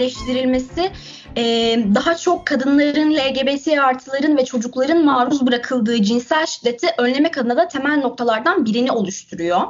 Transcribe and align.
içselleştirilmesi 0.00 0.92
e, 1.36 1.42
daha 1.94 2.16
çok 2.16 2.46
kadınların, 2.46 3.14
LGBT 3.14 3.68
artıların 3.68 4.36
ve 4.36 4.44
çocukların 4.44 5.04
maruz 5.04 5.46
bırakıldığı 5.46 6.02
cinsel 6.02 6.46
şiddeti 6.46 6.86
önlemek 6.98 7.38
adına 7.38 7.56
da 7.56 7.68
temel 7.68 7.98
noktalardan 7.98 8.64
birini 8.64 8.92
oluşturuyor. 8.92 9.60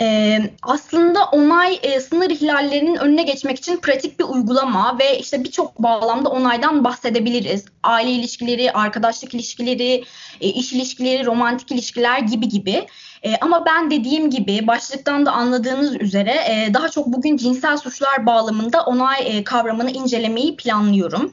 Ee, 0.00 0.50
aslında 0.62 1.24
onay 1.24 1.78
e, 1.82 2.00
sınır 2.00 2.30
ihlallerinin 2.30 2.96
önüne 2.96 3.22
geçmek 3.22 3.58
için 3.58 3.76
pratik 3.76 4.18
bir 4.18 4.24
uygulama 4.24 4.98
ve 4.98 5.18
işte 5.18 5.44
birçok 5.44 5.82
bağlamda 5.82 6.28
onaydan 6.28 6.84
bahsedebiliriz. 6.84 7.64
Aile 7.82 8.10
ilişkileri, 8.10 8.72
arkadaşlık 8.72 9.34
ilişkileri, 9.34 10.04
e, 10.40 10.48
iş 10.48 10.72
ilişkileri, 10.72 11.26
romantik 11.26 11.72
ilişkiler 11.72 12.18
gibi 12.18 12.48
gibi. 12.48 12.86
E, 13.22 13.36
ama 13.40 13.66
ben 13.66 13.90
dediğim 13.90 14.30
gibi 14.30 14.66
başlıktan 14.66 15.26
da 15.26 15.32
anladığınız 15.32 16.00
üzere 16.00 16.30
e, 16.30 16.74
daha 16.74 16.88
çok 16.88 17.06
bugün 17.06 17.36
cinsel 17.36 17.76
suçlar 17.76 18.26
bağlamında 18.26 18.82
onay 18.82 19.38
e, 19.38 19.44
kavramını 19.44 19.90
incelemeyi 19.90 20.56
planlıyorum. 20.56 21.32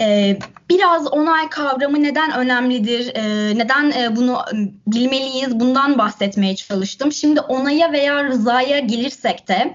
Ee, 0.00 0.38
biraz 0.70 1.12
onay 1.12 1.48
kavramı 1.48 2.02
neden 2.02 2.32
önemlidir, 2.32 3.12
ee, 3.14 3.58
neden 3.58 3.90
e, 3.90 4.16
bunu 4.16 4.38
bilmeliyiz 4.86 5.60
bundan 5.60 5.98
bahsetmeye 5.98 6.56
çalıştım. 6.56 7.12
Şimdi 7.12 7.40
onaya 7.40 7.92
veya 7.92 8.24
rızaya 8.24 8.78
gelirsek 8.78 9.48
de 9.48 9.74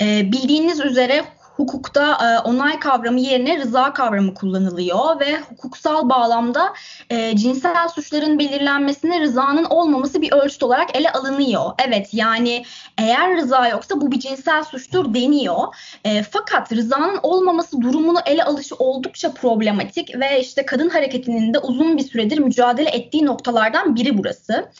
e, 0.00 0.32
bildiğiniz 0.32 0.80
üzere 0.80 1.24
hukukta 1.56 2.12
e, 2.12 2.48
onay 2.48 2.78
kavramı 2.78 3.20
yerine 3.20 3.58
rıza 3.58 3.92
kavramı 3.92 4.34
kullanılıyor 4.34 5.20
ve 5.20 5.40
hukuksal 5.40 6.08
bağlamda 6.08 6.74
e, 7.10 7.36
cinsel 7.36 7.88
suçların 7.88 8.38
belirlenmesine 8.38 9.20
rızanın 9.20 9.64
olmaması 9.64 10.22
bir 10.22 10.32
ölçüt 10.32 10.62
olarak 10.62 10.96
ele 10.96 11.12
alınıyor. 11.12 11.72
Evet 11.88 12.08
yani 12.12 12.64
eğer 12.98 13.36
rıza 13.36 13.68
yoksa 13.68 14.00
bu 14.00 14.10
bir 14.10 14.20
cinsel 14.20 14.64
suçtur 14.64 15.14
deniyor. 15.14 15.74
E, 16.04 16.22
fakat 16.22 16.72
rızanın 16.72 17.18
olmaması 17.22 17.80
durumunu 17.80 18.18
ele 18.26 18.44
alışı 18.44 18.74
oldukça 18.74 19.32
problematik 19.32 20.20
ve 20.20 20.40
işte 20.40 20.66
kadın 20.66 20.88
hareketinin 20.88 21.54
de 21.54 21.58
uzun 21.58 21.96
bir 21.96 22.02
süredir 22.02 22.38
mücadele 22.38 22.90
ettiği 22.90 23.26
noktalardan 23.26 23.96
biri 23.96 24.18
burası. 24.18 24.70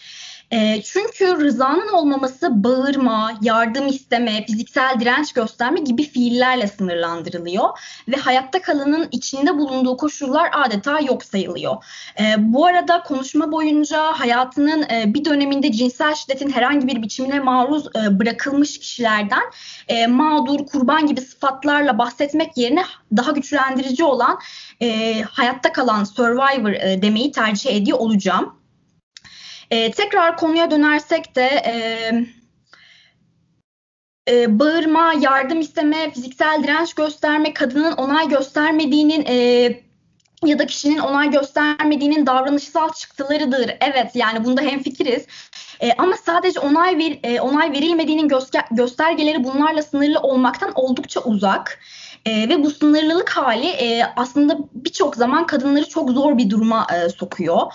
E, 0.54 0.82
çünkü 0.82 1.40
rızanın 1.40 1.88
olmaması 1.88 2.64
bağırma, 2.64 3.32
yardım 3.42 3.86
isteme, 3.86 4.44
fiziksel 4.46 5.00
direnç 5.00 5.32
gösterme 5.32 5.80
gibi 5.80 6.02
fiillerle 6.02 6.66
sınırlandırılıyor 6.66 7.68
ve 8.08 8.16
hayatta 8.16 8.62
kalanın 8.62 9.08
içinde 9.12 9.58
bulunduğu 9.58 9.96
koşullar 9.96 10.50
adeta 10.52 11.00
yok 11.00 11.24
sayılıyor. 11.24 11.84
E, 12.20 12.34
bu 12.38 12.66
arada 12.66 13.02
konuşma 13.02 13.52
boyunca 13.52 14.02
hayatının 14.02 14.82
e, 14.82 15.14
bir 15.14 15.24
döneminde 15.24 15.72
cinsel 15.72 16.14
şiddetin 16.14 16.50
herhangi 16.50 16.86
bir 16.86 17.02
biçimine 17.02 17.40
maruz 17.40 17.86
e, 17.86 18.18
bırakılmış 18.18 18.78
kişilerden 18.78 19.42
e, 19.88 20.06
mağdur, 20.06 20.66
kurban 20.66 21.06
gibi 21.06 21.20
sıfatlarla 21.20 21.98
bahsetmek 21.98 22.56
yerine 22.56 22.84
daha 23.16 23.30
güçlendirici 23.30 24.04
olan 24.04 24.38
e, 24.80 25.22
hayatta 25.22 25.72
kalan 25.72 26.04
survivor 26.04 26.72
e, 26.72 27.02
demeyi 27.02 27.32
tercih 27.32 27.76
ediyor 27.76 27.98
olacağım. 27.98 28.63
E, 29.70 29.90
tekrar 29.90 30.36
konuya 30.36 30.70
dönersek 30.70 31.36
de 31.36 31.46
e, 31.46 31.74
e, 34.28 34.58
bağırma, 34.58 35.14
yardım 35.20 35.60
isteme, 35.60 36.10
fiziksel 36.10 36.62
direnç 36.62 36.94
gösterme, 36.94 37.54
kadının 37.54 37.92
onay 37.92 38.28
göstermediğinin 38.28 39.24
e, 39.28 39.34
ya 40.44 40.58
da 40.58 40.66
kişinin 40.66 40.98
onay 40.98 41.30
göstermediğinin 41.30 42.26
davranışsal 42.26 42.92
çıktılarıdır. 42.92 43.70
Evet 43.80 44.10
yani 44.16 44.44
bunda 44.44 44.60
hemfikiriz. 44.60 45.26
E, 45.80 45.92
ama 45.92 46.16
sadece 46.26 46.60
onay 46.60 46.98
ver, 46.98 47.18
e, 47.22 47.40
onay 47.40 47.72
verilmediğinin 47.72 48.28
göster 48.28 48.64
göstergeleri 48.70 49.44
bunlarla 49.44 49.82
sınırlı 49.82 50.20
olmaktan 50.20 50.72
oldukça 50.74 51.20
uzak. 51.20 51.80
E, 52.26 52.48
ve 52.48 52.62
bu 52.62 52.70
sınırlılık 52.70 53.30
hali 53.30 53.66
e, 53.66 54.04
aslında 54.16 54.58
birçok 54.74 55.16
zaman 55.16 55.46
kadınları 55.46 55.88
çok 55.88 56.10
zor 56.10 56.38
bir 56.38 56.50
duruma 56.50 56.86
e, 56.94 57.08
sokuyor. 57.08 57.72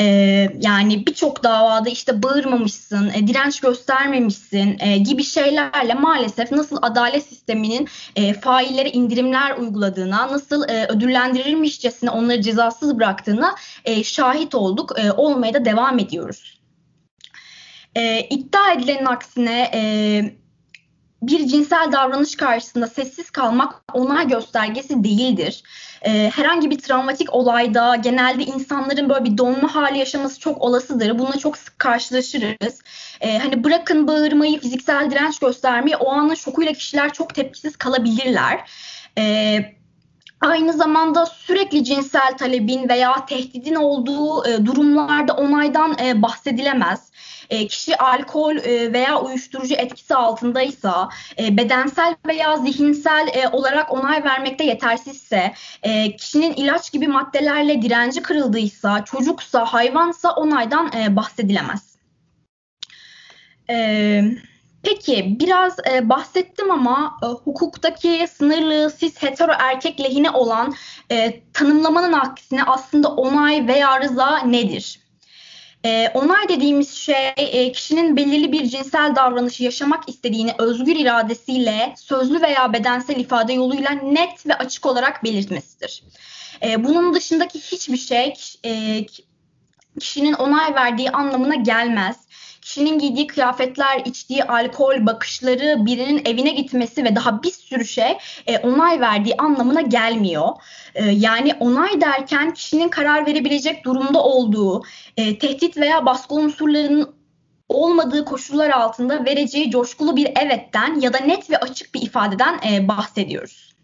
Ee, 0.00 0.48
yani 0.60 1.06
birçok 1.06 1.44
davada 1.44 1.88
işte 1.88 2.22
bağırmamışsın, 2.22 3.10
e, 3.14 3.26
direnç 3.26 3.60
göstermemişsin 3.60 4.76
e, 4.80 4.98
gibi 4.98 5.24
şeylerle 5.24 5.94
maalesef 5.94 6.52
nasıl 6.52 6.78
adalet 6.82 7.26
sisteminin 7.26 7.88
e, 8.16 8.34
faillere 8.34 8.90
indirimler 8.90 9.56
uyguladığına, 9.56 10.28
nasıl 10.28 10.68
e, 10.68 10.86
ödüllendirilmişçesine 10.86 12.10
onları 12.10 12.42
cezasız 12.42 12.98
bıraktığına 12.98 13.54
e, 13.84 14.04
şahit 14.04 14.54
olduk, 14.54 14.92
e, 14.98 15.12
olmaya 15.12 15.54
da 15.54 15.64
devam 15.64 15.98
ediyoruz. 15.98 16.60
E, 17.94 18.20
iddia 18.20 18.72
edilenin 18.72 19.06
aksine 19.06 19.70
e, 19.74 20.41
bir 21.22 21.46
cinsel 21.46 21.92
davranış 21.92 22.36
karşısında 22.36 22.86
sessiz 22.86 23.30
kalmak 23.30 23.74
onay 23.92 24.28
göstergesi 24.28 25.04
değildir. 25.04 25.62
Ee, 26.02 26.30
herhangi 26.34 26.70
bir 26.70 26.78
travmatik 26.78 27.34
olayda 27.34 27.96
genelde 27.96 28.44
insanların 28.44 29.08
böyle 29.08 29.24
bir 29.24 29.38
donma 29.38 29.74
hali 29.74 29.98
yaşaması 29.98 30.40
çok 30.40 30.62
olasıdır. 30.62 31.18
Bununla 31.18 31.38
çok 31.38 31.56
sık 31.56 31.78
karşılaşırız. 31.78 32.82
Ee, 33.20 33.38
hani 33.38 33.64
bırakın 33.64 34.08
bağırmayı, 34.08 34.60
fiziksel 34.60 35.10
direnç 35.10 35.38
göstermeyi 35.38 35.96
o 35.96 36.12
anın 36.12 36.34
şokuyla 36.34 36.72
kişiler 36.72 37.12
çok 37.12 37.34
tepkisiz 37.34 37.76
kalabilirler. 37.76 38.70
Ee, 39.18 39.58
aynı 40.40 40.72
zamanda 40.72 41.26
sürekli 41.26 41.84
cinsel 41.84 42.36
talebin 42.38 42.88
veya 42.88 43.26
tehdidin 43.26 43.74
olduğu 43.74 44.48
e, 44.48 44.66
durumlarda 44.66 45.32
onaydan 45.32 45.96
e, 46.04 46.22
bahsedilemez 46.22 47.12
e, 47.52 47.66
kişi 47.66 47.96
alkol 47.98 48.56
e, 48.56 48.92
veya 48.92 49.20
uyuşturucu 49.20 49.74
etkisi 49.74 50.14
altındaysa, 50.14 51.08
e, 51.38 51.56
bedensel 51.56 52.16
veya 52.26 52.56
zihinsel 52.56 53.28
e, 53.32 53.48
olarak 53.48 53.92
onay 53.92 54.24
vermekte 54.24 54.64
yetersizse, 54.64 55.54
e, 55.82 56.16
kişinin 56.16 56.52
ilaç 56.52 56.92
gibi 56.92 57.08
maddelerle 57.08 57.82
direnci 57.82 58.22
kırıldıysa, 58.22 59.04
çocuksa, 59.04 59.64
hayvansa 59.64 60.30
onaydan 60.30 60.92
e, 60.96 61.16
bahsedilemez. 61.16 61.92
Evet. 63.68 64.24
Peki 64.82 65.36
biraz 65.40 65.76
e, 65.92 66.08
bahsettim 66.08 66.70
ama 66.70 67.18
e, 67.22 67.26
hukuktaki 67.26 68.26
sınırlı 68.32 68.92
cis 69.00 69.22
hetero 69.22 69.52
erkek 69.58 70.00
lehine 70.00 70.30
olan 70.30 70.74
e, 71.10 71.40
tanımlamanın 71.52 72.12
aksine 72.12 72.64
aslında 72.64 73.08
onay 73.08 73.66
veya 73.66 74.00
rıza 74.00 74.38
nedir? 74.38 75.01
E, 75.84 76.08
onay 76.14 76.48
dediğimiz 76.48 76.94
şey 76.94 77.32
e, 77.36 77.72
kişinin 77.72 78.16
belirli 78.16 78.52
bir 78.52 78.68
cinsel 78.68 79.16
davranışı 79.16 79.64
yaşamak 79.64 80.08
istediğini 80.08 80.54
özgür 80.58 80.96
iradesiyle 80.96 81.94
sözlü 81.96 82.42
veya 82.42 82.72
bedensel 82.72 83.16
ifade 83.16 83.52
yoluyla 83.52 83.90
net 83.90 84.46
ve 84.46 84.54
açık 84.54 84.86
olarak 84.86 85.24
belirtmesidir. 85.24 86.04
E, 86.62 86.84
bunun 86.84 87.14
dışındaki 87.14 87.60
hiçbir 87.60 87.96
şey 87.96 88.34
e, 88.64 89.00
kişinin 90.00 90.32
onay 90.32 90.74
verdiği 90.74 91.10
anlamına 91.10 91.54
gelmez 91.54 92.16
kişinin 92.62 92.98
giydiği 92.98 93.26
kıyafetler, 93.26 94.02
içtiği 94.04 94.44
alkol, 94.44 95.06
bakışları, 95.06 95.86
birinin 95.86 96.22
evine 96.24 96.50
gitmesi 96.50 97.04
ve 97.04 97.16
daha 97.16 97.42
bir 97.42 97.50
sürü 97.50 97.84
şey 97.84 98.18
e, 98.46 98.58
onay 98.58 99.00
verdiği 99.00 99.36
anlamına 99.36 99.80
gelmiyor. 99.80 100.48
E, 100.94 101.04
yani 101.04 101.54
onay 101.60 102.00
derken 102.00 102.54
kişinin 102.54 102.88
karar 102.88 103.26
verebilecek 103.26 103.84
durumda 103.84 104.24
olduğu, 104.24 104.82
e, 105.16 105.38
tehdit 105.38 105.76
veya 105.76 106.06
baskı 106.06 106.34
unsurlarının 106.34 107.14
olmadığı 107.68 108.24
koşullar 108.24 108.70
altında 108.70 109.24
vereceği 109.24 109.70
coşkulu 109.70 110.16
bir 110.16 110.26
evetten 110.36 111.00
ya 111.00 111.12
da 111.12 111.18
net 111.18 111.50
ve 111.50 111.58
açık 111.58 111.94
bir 111.94 112.02
ifadeden 112.02 112.60
e, 112.70 112.88
bahsediyoruz. 112.88 113.74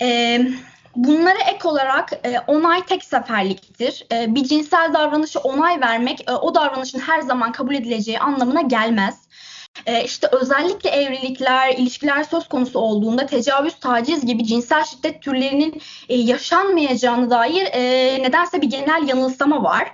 Evet. 0.00 0.50
Bunlara 0.96 1.38
ek 1.38 1.68
olarak 1.68 2.12
e, 2.12 2.38
onay 2.46 2.86
tek 2.86 3.04
seferliktir. 3.04 4.06
E, 4.12 4.34
bir 4.34 4.44
cinsel 4.44 4.94
davranışı 4.94 5.38
onay 5.38 5.80
vermek 5.80 6.30
e, 6.30 6.32
o 6.32 6.54
davranışın 6.54 6.98
her 6.98 7.20
zaman 7.20 7.52
kabul 7.52 7.74
edileceği 7.74 8.18
anlamına 8.18 8.60
gelmez. 8.60 9.24
E, 9.86 10.04
işte 10.04 10.28
özellikle 10.32 10.90
evlilikler, 10.90 11.74
ilişkiler 11.74 12.22
söz 12.22 12.48
konusu 12.48 12.78
olduğunda 12.78 13.26
tecavüz, 13.26 13.74
taciz 13.74 14.26
gibi 14.26 14.46
cinsel 14.46 14.84
şiddet 14.84 15.22
türlerinin 15.22 15.82
e, 16.08 16.16
yaşanmayacağını 16.16 17.30
dair 17.30 17.68
e, 17.72 17.82
nedense 18.22 18.62
bir 18.62 18.70
genel 18.70 19.08
yanılsama 19.08 19.62
var 19.62 19.92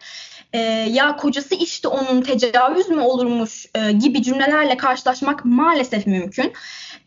e, 0.52 0.58
ya 0.90 1.16
kocası 1.16 1.54
işte 1.54 1.88
onun 1.88 2.20
tecavüz 2.22 2.88
mü 2.88 3.00
olurmuş 3.00 3.66
e, 3.74 3.92
gibi 3.92 4.22
cümlelerle 4.22 4.76
karşılaşmak 4.76 5.44
maalesef 5.44 6.06
mümkün. 6.06 6.52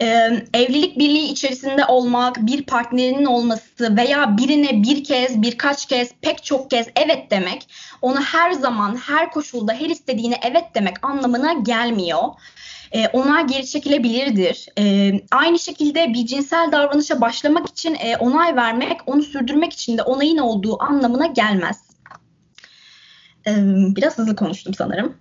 E, 0.01 0.06
evlilik 0.54 1.00
birliği 1.00 1.31
içerisinde 1.31 1.86
olmak, 1.86 2.48
bir 2.48 2.63
partnerinin 2.63 3.25
olması 3.25 3.98
veya 3.98 4.38
birine 4.38 4.84
bir 4.84 5.04
kez, 5.04 5.42
birkaç 5.42 5.86
kez, 5.86 6.10
pek 6.22 6.44
çok 6.44 6.69
kez 6.69 6.88
evet 6.95 7.31
demek, 7.31 7.68
ona 8.01 8.22
her 8.22 8.51
zaman, 8.51 8.95
her 8.95 9.31
koşulda, 9.31 9.74
her 9.74 9.89
istediğine 9.89 10.39
evet 10.44 10.66
demek 10.75 11.06
anlamına 11.06 11.54
gelmiyor 11.54 12.24
e, 12.94 13.07
onlar 13.07 13.42
geri 13.42 13.68
çekilebilirdir. 13.68 14.68
E, 14.80 15.12
aynı 15.31 15.60
şekilde 15.60 16.13
bir 16.13 16.25
cinsel 16.25 16.72
davranışa 16.72 17.22
başlamak 17.22 17.69
için 17.69 17.96
e, 17.96 18.18
onay 18.18 18.56
vermek, 18.56 19.00
onu 19.06 19.24
sürdürmek 19.24 19.74
için 19.74 19.98
de 19.98 20.01
onayın 20.01 20.38
olduğu 20.38 20.84
anlamına 20.84 21.25
gelmez. 21.25 21.93
Biraz 23.95 24.18
hızlı 24.18 24.36
konuştum 24.36 24.74
sanırım. 24.74 25.16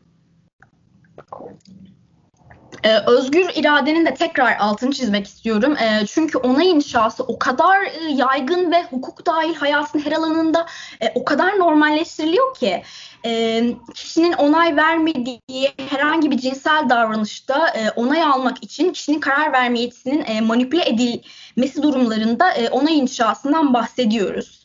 Ee, 2.85 2.99
özgür 3.07 3.51
iradenin 3.55 4.07
de 4.07 4.15
tekrar 4.15 4.57
altını 4.57 4.93
çizmek 4.93 5.27
istiyorum. 5.27 5.77
Ee, 5.77 6.07
çünkü 6.07 6.39
onay 6.39 6.71
inşası 6.71 7.25
o 7.25 7.39
kadar 7.39 7.83
e, 7.83 8.13
yaygın 8.15 8.73
ve 8.73 8.83
hukuk 8.83 9.27
dahil 9.27 9.55
hayatın 9.55 9.99
her 9.99 10.13
alanında 10.13 10.67
e, 11.01 11.13
o 11.15 11.25
kadar 11.25 11.59
normalleştiriliyor 11.59 12.55
ki 12.55 12.83
e, 13.27 13.63
kişinin 13.95 14.33
onay 14.33 14.77
vermediği 14.77 15.73
herhangi 15.91 16.31
bir 16.31 16.39
cinsel 16.39 16.87
davranışta 16.89 17.69
e, 17.69 17.91
onay 17.91 18.23
almak 18.23 18.65
için 18.65 18.93
kişinin 18.93 19.21
karar 19.21 19.53
verme 19.53 19.81
yetisinin 19.81 20.45
manipüle 20.45 20.89
edilmesi 20.89 21.83
durumlarında 21.83 22.55
onay 22.71 22.99
inşasından 22.99 23.75
bahsediyoruz 23.75 24.62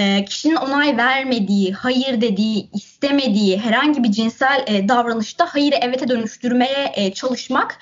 e, 0.00 0.24
kişinin 0.24 0.56
onay 0.56 0.96
vermediği, 0.96 1.72
hayır 1.72 2.20
dediği, 2.20 2.70
istemediği 2.72 3.58
herhangi 3.58 4.02
bir 4.02 4.10
cinsel 4.10 4.64
e, 4.66 4.88
davranışta 4.88 5.54
hayırı 5.54 5.76
evete 5.76 6.08
dönüştürmeye 6.08 6.92
e, 6.94 7.12
çalışmak 7.12 7.78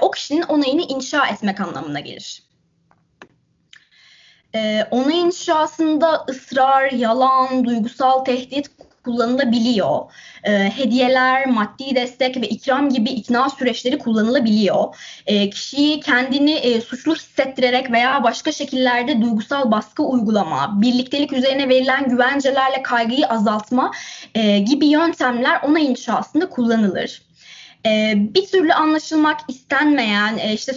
o 0.00 0.10
kişinin 0.10 0.42
onayını 0.42 0.82
inşa 0.82 1.26
etmek 1.26 1.60
anlamına 1.60 2.00
gelir. 2.00 2.42
Onay 4.90 5.20
inşasında 5.20 6.24
ısrar, 6.28 6.92
yalan, 6.92 7.64
duygusal 7.64 8.24
tehdit 8.24 8.70
kullanılabiliyor. 9.04 10.00
E, 10.44 10.52
hediyeler, 10.52 11.46
maddi 11.46 11.94
destek 11.94 12.36
ve 12.36 12.48
ikram 12.48 12.88
gibi 12.88 13.10
ikna 13.10 13.50
süreçleri 13.50 13.98
kullanılabiliyor. 13.98 14.96
E, 15.26 15.50
kişiyi 15.50 16.00
kendini 16.00 16.52
e, 16.52 16.80
suçlu 16.80 17.14
hissettirerek 17.14 17.90
veya 17.90 18.24
başka 18.24 18.52
şekillerde 18.52 19.22
duygusal 19.22 19.70
baskı 19.70 20.02
uygulama, 20.02 20.82
birliktelik 20.82 21.32
üzerine 21.32 21.68
verilen 21.68 22.08
güvencelerle 22.08 22.82
kaygıyı 22.82 23.26
azaltma 23.26 23.90
e, 24.34 24.58
gibi 24.58 24.86
yöntemler 24.86 25.60
ona 25.62 25.78
inşasında 25.78 26.48
kullanılır. 26.48 27.22
E, 27.86 28.14
bir 28.16 28.46
türlü 28.46 28.72
anlaşılmak 28.72 29.40
istenmeyen, 29.48 30.38
e, 30.38 30.52
işte 30.54 30.72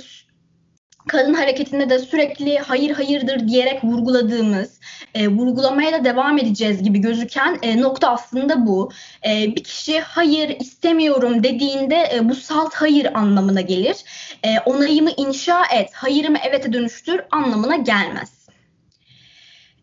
kadın 1.07 1.33
hareketinde 1.33 1.89
de 1.89 1.99
sürekli 1.99 2.59
hayır 2.59 2.91
hayırdır 2.91 3.47
diyerek 3.47 3.83
vurguladığımız, 3.83 4.79
e, 5.13 5.27
vurgulamaya 5.27 5.93
da 5.93 6.05
devam 6.05 6.37
edeceğiz 6.37 6.83
gibi 6.83 6.99
gözüken 6.99 7.59
e, 7.61 7.81
nokta 7.81 8.09
aslında 8.09 8.67
bu. 8.67 8.91
E, 9.27 9.55
bir 9.55 9.63
kişi 9.63 9.99
hayır 9.99 10.49
istemiyorum 10.59 11.43
dediğinde 11.43 12.09
e, 12.15 12.29
bu 12.29 12.35
salt 12.35 12.73
hayır 12.73 13.07
anlamına 13.13 13.61
gelir. 13.61 13.97
E, 14.43 14.59
onayımı 14.59 15.11
inşa 15.17 15.65
et, 15.65 15.93
hayırımı 15.93 16.37
evete 16.37 16.73
dönüştür 16.73 17.21
anlamına 17.31 17.75
gelmez. 17.75 18.43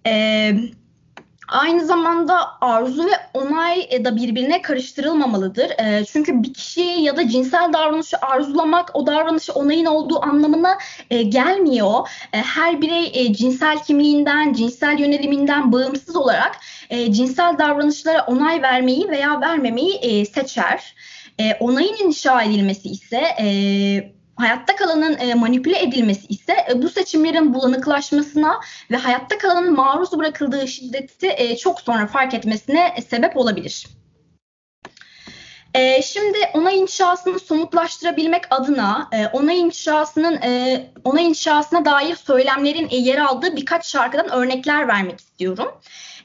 Evet 0.05 0.80
Aynı 1.51 1.87
zamanda 1.87 2.61
arzu 2.61 3.05
ve 3.07 3.11
onay 3.35 3.87
e, 3.91 4.05
da 4.05 4.17
birbirine 4.17 4.63
karıştırılmamalıdır. 4.63 5.71
E, 5.71 6.05
çünkü 6.05 6.43
bir 6.43 6.55
kişi 6.55 6.81
ya 6.81 7.17
da 7.17 7.29
cinsel 7.29 7.73
davranışı 7.73 8.17
arzulamak 8.17 8.91
o 8.95 9.07
davranışı 9.07 9.53
onayın 9.53 9.87
olduğu 9.87 10.23
anlamına 10.23 10.79
e, 11.11 11.23
gelmiyor. 11.23 12.09
Her 12.33 12.83
birey 12.83 13.33
cinsel 13.33 13.79
kimliğinden, 13.83 14.53
cinsel 14.53 14.99
yöneliminden 14.99 15.73
bağımsız 15.73 16.17
olarak 16.17 16.57
cinsel 17.11 17.59
davranışlara 17.59 18.25
onay 18.27 18.63
vermeyi 18.63 19.09
veya 19.09 19.41
vermemeyi 19.41 20.27
seçer. 20.27 20.95
Onayın 21.61 21.97
inşa 22.07 22.43
edilmesi 22.43 22.89
ise 22.89 23.21
hayatta 24.41 24.77
kalanın 24.77 25.19
e, 25.19 25.35
manipüle 25.35 25.83
edilmesi 25.83 26.27
ise 26.27 26.67
e, 26.71 26.83
bu 26.83 26.89
seçimlerin 26.89 27.55
bulanıklaşmasına 27.55 28.61
ve 28.91 28.97
hayatta 28.97 29.39
kalanın 29.39 29.73
maruz 29.73 30.19
bırakıldığı 30.19 30.69
şiddeti 30.69 31.35
e, 31.37 31.57
çok 31.57 31.81
sonra 31.81 32.07
fark 32.07 32.35
etmesine 32.35 32.95
sebep 33.09 33.37
olabilir. 33.37 33.87
Şimdi 36.03 36.39
onay 36.55 36.79
inşasını 36.79 37.39
somutlaştırabilmek 37.39 38.45
adına 38.51 39.11
onay 39.33 39.61
inşasının 39.61 40.39
onay 41.05 41.27
inşasına 41.27 41.85
dair 41.85 42.17
söylemlerin 42.17 42.89
yer 42.89 43.19
aldığı 43.19 43.57
birkaç 43.57 43.87
şarkıdan 43.87 44.31
örnekler 44.31 44.89
vermek 44.89 45.21
istiyorum. 45.21 45.69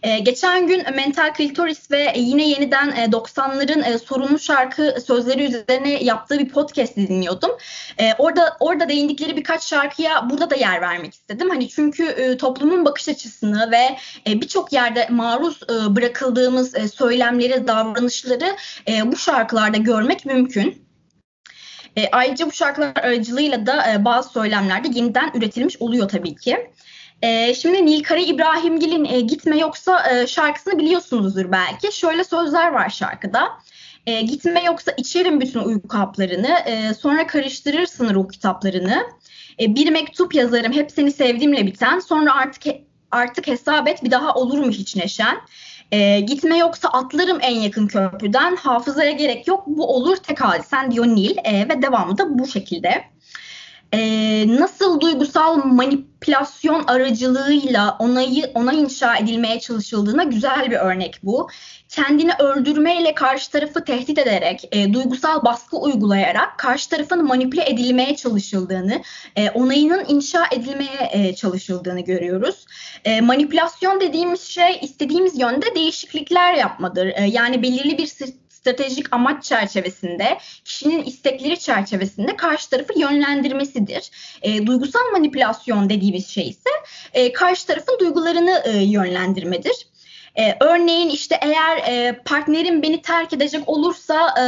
E, 0.04 0.20
geçen 0.20 0.68
gün 0.68 0.84
Mental 0.96 1.34
Klitoris 1.34 1.92
ve 1.92 2.14
yine 2.16 2.50
yeniden 2.50 2.90
e, 2.92 3.06
90'ların 3.06 3.84
e, 3.84 4.00
sorunlu 4.00 4.40
şarkı 4.40 4.96
sözleri 5.08 5.46
üzerine 5.46 6.04
yaptığı 6.04 6.40
bir 6.40 6.50
podcast 6.50 6.96
dinliyordum. 6.96 7.52
E, 7.98 8.14
orada 8.18 8.58
orada 8.60 8.90
değindikleri 8.90 9.38
birkaç 9.38 9.64
şarkıya 9.64 10.30
burada 10.30 10.50
da 10.50 10.56
yer 10.56 10.82
vermek 10.82 11.14
istedim. 11.14 11.50
Hani 11.50 11.70
çünkü 11.70 12.04
e, 12.06 12.38
toplumun 12.38 12.86
bakış 12.86 13.10
açısını 13.10 13.72
ve 13.72 13.98
e, 14.28 14.42
birçok 14.42 14.74
yerde 14.74 15.08
maruz 15.10 15.60
e, 15.64 15.96
bırakıldığımız 15.96 16.76
e, 16.76 16.88
söylemleri, 16.88 17.68
davranışları 17.68 18.56
e, 18.88 19.12
bu 19.12 19.18
şarkılarda 19.18 19.78
görmek 19.78 20.26
mümkün. 20.26 20.86
E, 21.98 22.10
ayrıca 22.12 22.46
bu 22.46 22.52
şarkılar 22.52 22.94
aracılığıyla 22.96 23.66
da 23.66 23.92
e, 23.92 24.06
bazı 24.06 24.30
söylemlerde 24.30 24.88
yeniden 24.94 25.32
üretilmiş 25.34 25.78
oluyor 25.82 26.10
tabii 26.10 26.36
ki. 26.36 26.72
E, 27.22 27.54
şimdi 27.54 27.86
Nilkara 27.86 28.20
İbrahimgil'in 28.20 29.06
e, 29.06 29.22
Gitme 29.22 29.58
Yoksa 29.58 30.12
e, 30.12 30.28
şarkısını 30.28 30.78
biliyorsunuzdur 30.78 31.52
belki. 31.52 31.98
Şöyle 31.98 32.24
sözler 32.24 32.72
var 32.72 32.90
şarkıda. 32.90 33.48
E, 34.08 34.22
gitme 34.22 34.64
yoksa 34.64 34.92
içerim 34.98 35.42
bütün 35.42 35.60
uyku 35.60 35.88
kaplarını, 35.88 36.48
e, 36.66 36.94
sonra 36.94 37.28
karıştırırsın 37.28 38.14
ruh 38.14 38.30
kitaplarını. 38.32 39.04
E, 39.60 39.76
bir 39.76 39.92
mektup 39.92 40.36
yazarım 40.36 40.74
hep 40.74 40.92
seni 40.92 41.12
sevdiğimle 41.12 41.66
biten, 41.66 42.00
sonra 42.00 42.36
artık 42.36 42.64
artık 43.12 43.48
hesap 43.48 43.88
et 43.88 44.04
bir 44.04 44.12
daha 44.12 44.34
olur 44.34 44.58
mu 44.58 44.72
hiç 44.72 44.96
neşen? 44.96 45.38
E, 45.92 46.20
gitme 46.20 46.58
yoksa 46.58 46.90
atlarım 46.90 47.38
en 47.42 47.56
yakın 47.56 47.88
köprüden, 47.88 48.56
hafızaya 48.56 49.12
gerek 49.12 49.48
yok 49.48 49.64
bu 49.68 49.96
olur 49.96 50.18
tek 50.18 50.42
hadisen 50.42 50.92
diyor 50.92 51.06
Nil 51.06 51.38
e, 51.44 51.70
ve 51.70 51.82
devamı 51.82 52.18
da 52.18 52.40
bu 52.40 52.48
şekilde 52.48 53.04
e, 53.94 54.46
nasıl 54.48 55.02
duygusal 55.02 55.66
manipülasyon 55.66 56.84
aracılığıyla 56.88 57.98
onayı 58.00 58.52
ona 58.54 58.74
inşa 58.74 59.18
edilmeye 59.18 59.60
çalışıldığına 59.60 60.24
güzel 60.24 60.72
bir 60.72 60.76
örnek 60.76 61.20
bu. 61.24 61.50
Kendini 61.90 62.32
öldürmeyle 62.40 63.16
karşı 63.16 63.52
tarafı 63.52 63.84
tehdit 63.84 64.18
ederek, 64.18 64.70
e, 64.72 64.94
duygusal 64.94 65.46
baskı 65.46 65.78
uygulayarak 65.78 66.58
karşı 66.58 66.90
tarafın 66.90 67.26
manipüle 67.26 67.70
edilmeye 67.70 68.16
çalışıldığını, 68.16 69.02
e, 69.36 69.50
onayının 69.50 70.06
inşa 70.08 70.44
edilmeye 70.52 71.10
e, 71.12 71.36
çalışıldığını 71.36 72.02
görüyoruz. 72.02 72.66
E, 73.06 73.22
manipülasyon 73.22 74.02
dediğimiz 74.02 74.42
şey 74.42 74.80
istediğimiz 74.82 75.40
yönde 75.40 75.76
değişiklikler 75.76 76.54
yapmadır. 76.54 77.06
E, 77.06 77.24
yani 77.24 77.64
belirli 77.64 77.98
bir 77.98 78.08
stratejik 78.66 79.08
amaç 79.12 79.44
çerçevesinde, 79.44 80.38
kişinin 80.66 81.04
istekleri 81.04 81.60
çerçevesinde 81.60 82.36
karşı 82.36 82.70
tarafı 82.70 83.00
yönlendirmesidir. 83.00 84.12
E, 84.42 84.68
duygusal 84.68 85.12
manipülasyon 85.12 85.90
dediğimiz 85.90 86.28
şey 86.28 86.50
ise 86.50 86.70
e, 87.14 87.34
karşı 87.34 87.68
tarafın 87.68 88.00
duygularını 88.00 88.62
e, 88.66 88.78
yönlendirmedir. 88.78 89.88
E, 90.36 90.58
örneğin 90.60 91.10
işte 91.10 91.40
eğer 91.42 91.78
e, 91.78 92.22
partnerim 92.26 92.82
beni 92.82 93.02
terk 93.02 93.34
edecek 93.34 93.70
olursa 93.70 94.28
e, 94.42 94.46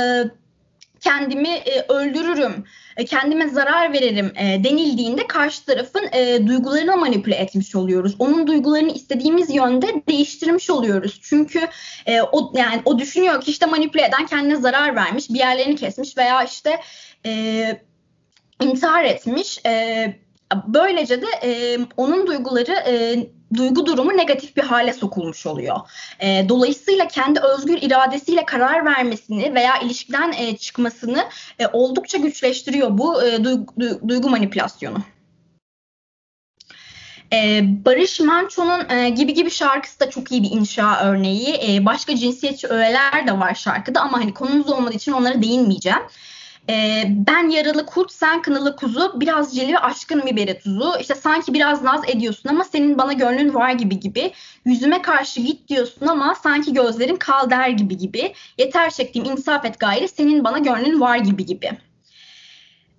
kendimi 0.99 1.49
e, 1.49 1.85
öldürürüm, 1.89 2.65
e, 2.97 3.05
kendime 3.05 3.49
zarar 3.49 3.93
veririm 3.93 4.31
e, 4.35 4.63
denildiğinde 4.63 5.27
karşı 5.27 5.65
tarafın 5.65 6.07
e, 6.11 6.47
duygularını 6.47 6.97
manipüle 6.97 7.35
etmiş 7.35 7.75
oluyoruz. 7.75 8.15
Onun 8.19 8.47
duygularını 8.47 8.91
istediğimiz 8.91 9.55
yönde 9.55 9.87
değiştirmiş 10.09 10.69
oluyoruz. 10.69 11.19
Çünkü 11.23 11.67
e, 12.05 12.21
o 12.21 12.51
yani 12.55 12.81
o 12.85 12.99
düşünüyor 12.99 13.41
ki 13.41 13.51
işte 13.51 13.65
manipüle 13.65 14.05
eden 14.05 14.25
kendine 14.25 14.55
zarar 14.55 14.95
vermiş, 14.95 15.29
bir 15.29 15.39
yerlerini 15.39 15.75
kesmiş 15.75 16.17
veya 16.17 16.43
işte 16.43 16.81
e, 17.25 17.81
intihar 18.61 19.03
etmiş. 19.03 19.65
E, 19.65 20.13
böylece 20.67 21.21
de 21.21 21.27
e, 21.43 21.77
onun 21.97 22.27
duyguları 22.27 22.71
e, 22.87 23.27
duygu 23.55 23.85
durumu 23.85 24.17
negatif 24.17 24.57
bir 24.57 24.63
hale 24.63 24.93
sokulmuş 24.93 25.45
oluyor. 25.45 25.79
E, 26.19 26.49
dolayısıyla 26.49 27.07
kendi 27.07 27.39
özgür 27.39 27.77
iradesiyle 27.81 28.45
karar 28.45 28.85
vermesini 28.85 29.55
veya 29.55 29.79
ilişkiden 29.79 30.31
e, 30.31 30.57
çıkmasını 30.57 31.25
e, 31.59 31.67
oldukça 31.67 32.17
güçleştiriyor 32.17 32.97
bu 32.97 33.23
e, 33.23 33.43
duygu, 33.43 33.65
duygu 34.07 34.29
manipülasyonu. 34.29 34.97
Ee, 37.33 37.61
Barış 37.85 38.19
Manço'nun 38.19 38.89
e, 38.89 39.09
Gibi 39.09 39.33
Gibi 39.33 39.51
şarkısı 39.51 39.99
da 39.99 40.09
çok 40.09 40.31
iyi 40.31 40.43
bir 40.43 40.51
inşa 40.51 40.99
örneği. 40.99 41.59
E, 41.67 41.85
başka 41.85 42.15
cinsiyetçi 42.15 42.67
öğeler 42.67 43.27
de 43.27 43.39
var 43.39 43.55
şarkıda 43.55 44.01
ama 44.01 44.17
hani 44.17 44.33
konumuz 44.33 44.69
olmadığı 44.69 44.95
için 44.95 45.11
onlara 45.11 45.41
değinmeyeceğim. 45.41 45.99
E, 46.69 47.03
ben 47.07 47.49
yaralı 47.49 47.85
kurt, 47.85 48.11
sen 48.11 48.41
kınalı 48.41 48.75
kuzu, 48.75 49.19
biraz 49.19 49.55
cilve 49.55 49.79
aşkın 49.79 50.25
biberi 50.25 50.59
tuzu. 50.59 50.93
İşte 50.99 51.15
sanki 51.15 51.53
biraz 51.53 51.83
naz 51.83 52.01
ediyorsun 52.07 52.49
ama 52.49 52.63
senin 52.63 52.97
bana 52.97 53.13
gönlün 53.13 53.53
var 53.53 53.71
gibi 53.71 53.99
gibi. 53.99 54.33
Yüzüme 54.65 55.01
karşı 55.01 55.41
git 55.41 55.67
diyorsun 55.67 56.07
ama 56.07 56.35
sanki 56.35 56.73
gözlerin 56.73 57.15
kal 57.15 57.49
der 57.49 57.69
gibi 57.69 57.97
gibi. 57.97 58.33
Yeter 58.57 58.89
çektiğim 58.89 59.31
insaf 59.31 59.65
et 59.65 59.79
gayri, 59.79 60.07
senin 60.07 60.43
bana 60.43 60.57
gönlün 60.57 61.01
var 61.01 61.17
gibi 61.17 61.45
gibi. 61.45 61.71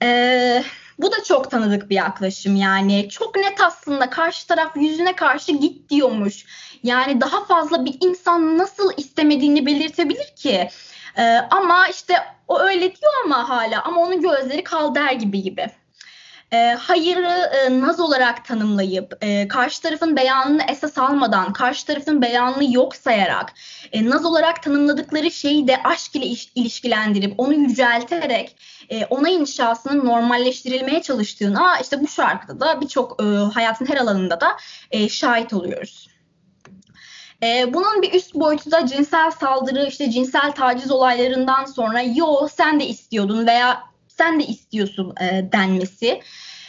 Eee... 0.03 0.65
Bu 0.99 1.13
da 1.13 1.17
çok 1.25 1.51
tanıdık 1.51 1.91
bir 1.91 1.95
yaklaşım 1.95 2.57
yani. 2.57 3.09
Çok 3.09 3.37
net 3.37 3.61
aslında 3.61 4.11
karşı 4.11 4.47
taraf 4.47 4.77
yüzüne 4.77 5.17
karşı 5.17 5.53
git 5.53 5.91
diyormuş. 5.91 6.45
Yani 6.83 7.21
daha 7.21 7.45
fazla 7.45 7.85
bir 7.85 7.97
insan 8.01 8.59
nasıl 8.59 8.93
istemediğini 8.97 9.67
belirtebilir 9.67 10.37
ki? 10.37 10.69
E, 11.19 11.23
ama 11.51 11.89
işte 11.89 12.15
o 12.49 12.61
öyle 12.61 12.81
diyor 12.81 13.13
ama 13.25 13.49
hala 13.49 13.83
ama 13.83 14.01
onun 14.01 14.21
gözleri 14.21 14.65
kal 14.65 14.95
der 14.95 15.13
gibi 15.13 15.43
gibi. 15.43 15.67
E, 16.53 16.71
hayırı 16.71 17.51
e, 17.57 17.81
naz 17.81 18.01
olarak 18.01 18.45
tanımlayıp 18.45 19.19
e, 19.21 19.49
karşı 19.49 19.83
tarafın 19.83 20.17
beyanını 20.17 20.63
esas 20.71 20.99
almadan, 20.99 21.53
karşı 21.53 21.87
tarafın 21.87 22.23
beyanını 22.23 22.75
yok 22.75 22.97
sayarak, 22.97 23.53
e, 23.93 24.11
naz 24.11 24.25
olarak 24.25 24.63
tanımladıkları 24.63 25.31
şeyi 25.31 25.69
de 25.69 25.83
aşk 25.85 26.17
ile 26.17 26.27
iş, 26.27 26.53
ilişkilendirip 26.55 27.35
onu 27.41 27.55
yücelterek 27.55 28.57
e, 28.89 29.07
ona 29.07 29.29
inşasının 29.29 30.05
normalleştirilmeye 30.05 31.03
çalıştığına 31.03 31.79
işte 31.79 32.01
bu 32.01 32.09
şarkıda 32.09 32.61
da 32.61 32.81
birçok 32.81 33.23
e, 33.23 33.25
hayatın 33.25 33.87
her 33.87 33.97
alanında 33.97 34.41
da 34.41 34.57
e, 34.91 35.09
şahit 35.09 35.53
oluyoruz. 35.53 36.18
E, 37.43 37.75
bunun 37.75 38.03
bir 38.03 38.13
üst 38.13 38.35
boyutu 38.35 38.71
da 38.71 38.87
cinsel 38.87 39.31
saldırı, 39.31 39.87
işte 39.87 40.11
cinsel 40.11 40.53
taciz 40.53 40.91
olaylarından 40.91 41.65
sonra 41.65 42.01
yo 42.03 42.49
sen 42.57 42.81
de 42.81 42.87
istiyordun 42.87 43.47
veya 43.47 43.83
sen 44.09 44.41
de 44.41 44.45
istiyorsun 44.47 45.15
e, 45.21 45.53
denmesi. 45.53 46.21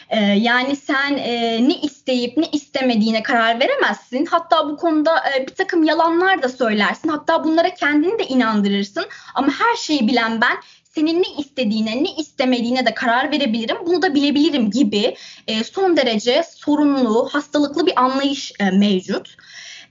E, 0.09 0.19
yani 0.19 0.75
sen 0.75 1.17
e, 1.17 1.67
ne 1.69 1.73
isteyip 1.81 2.37
ne 2.37 2.45
istemediğine 2.51 3.23
karar 3.23 3.59
veremezsin. 3.59 4.25
Hatta 4.25 4.69
bu 4.69 4.77
konuda 4.77 5.23
e, 5.35 5.47
bir 5.47 5.55
takım 5.55 5.83
yalanlar 5.83 6.43
da 6.43 6.49
söylersin. 6.49 7.09
Hatta 7.09 7.43
bunlara 7.43 7.73
kendini 7.73 8.19
de 8.19 8.23
inandırırsın. 8.23 9.05
Ama 9.35 9.47
her 9.47 9.75
şeyi 9.75 10.07
bilen 10.07 10.41
ben 10.41 10.57
senin 10.83 11.19
ne 11.19 11.41
istediğine, 11.41 12.03
ne 12.03 12.15
istemediğine 12.17 12.85
de 12.85 12.93
karar 12.93 13.31
verebilirim. 13.31 13.77
Bunu 13.85 14.01
da 14.01 14.15
bilebilirim 14.15 14.71
gibi 14.71 15.15
e, 15.47 15.63
son 15.63 15.97
derece 15.97 16.43
sorunlu, 16.55 17.29
hastalıklı 17.31 17.85
bir 17.85 18.01
anlayış 18.01 18.51
e, 18.59 18.71
mevcut 18.71 19.35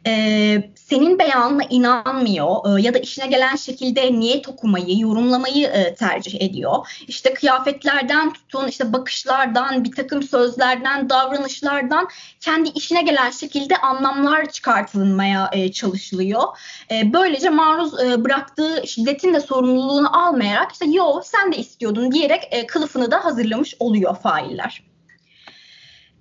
e, 0.07 0.71
senin 0.75 1.19
beyanına 1.19 1.62
inanmıyor 1.71 2.78
e, 2.78 2.83
ya 2.83 2.95
da 2.95 2.99
işine 2.99 3.26
gelen 3.26 3.57
şekilde 3.57 4.12
niyet 4.12 4.49
okumayı, 4.49 4.99
yorumlamayı 4.99 5.67
e, 5.67 5.95
tercih 5.95 6.43
ediyor. 6.43 6.87
İşte 7.09 7.35
kıyafetlerden 7.35 8.33
tutun, 8.33 8.69
işte 8.69 8.93
bakışlardan, 8.93 9.85
bir 9.85 9.93
takım 9.93 10.23
sözlerden, 10.23 11.11
davranışlardan 11.11 12.09
kendi 12.40 12.69
işine 12.69 13.02
gelen 13.02 13.31
şekilde 13.31 13.76
anlamlar 13.76 14.50
çıkartılmaya 14.50 15.50
e, 15.52 15.73
çalışılıyor. 15.73 16.43
E, 16.90 17.12
böylece 17.12 17.50
maruz 17.50 18.00
e, 18.00 18.25
bıraktığı 18.25 18.83
şiddetin 18.87 19.35
de 19.35 19.40
sorumluluğunu 19.40 20.26
almayarak 20.26 20.73
işte 20.73 20.87
yo 20.87 21.21
sen 21.25 21.52
de 21.52 21.57
istiyordun 21.57 22.12
diyerek 22.12 22.43
e, 22.50 22.67
kılıfını 22.67 23.11
da 23.11 23.25
hazırlamış 23.25 23.75
oluyor 23.78 24.17
failler. 24.17 24.88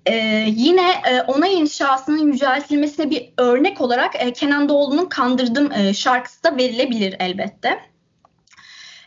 Ee, 0.06 0.46
yine 0.48 0.90
e, 0.90 1.22
onay 1.22 1.60
inşasının 1.60 2.32
yüceltilmesine 2.32 3.10
bir 3.10 3.32
örnek 3.38 3.80
olarak 3.80 4.14
e, 4.18 4.32
Kenan 4.32 4.68
Doğulu'nun 4.68 5.06
Kandırdım 5.06 5.72
e, 5.72 5.94
şarkısı 5.94 6.44
da 6.44 6.56
verilebilir 6.56 7.16
elbette. 7.18 7.78